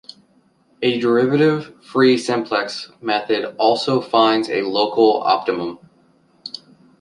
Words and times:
The 0.81 0.99
derivative-free 0.99 2.17
simplex 2.17 2.91
method 3.01 3.55
also 3.59 4.01
finds 4.01 4.49
a 4.49 4.63
local 4.63 5.21
optimum. 5.21 5.77